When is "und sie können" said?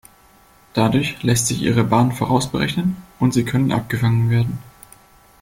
3.19-3.71